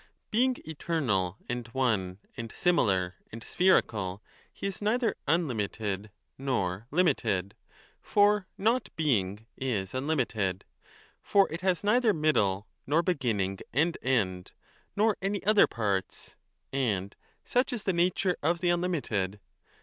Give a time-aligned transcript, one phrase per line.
[0.31, 7.53] Being eternal and one and similar and spherical, he is neither unlimited nor limited.
[8.01, 10.65] For Not being is unlimited;
[11.21, 14.53] for it has neither middle nor beginning and end,
[14.95, 16.33] nor any other parts,
[16.73, 17.15] and
[17.45, 19.39] such is the nature of the unlimited.